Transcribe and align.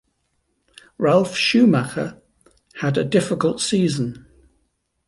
Ralf 0.97 1.37
Schumacher 1.37 2.19
had 2.79 2.97
a 2.97 3.03
difficult 3.03 3.61
season. 3.61 4.25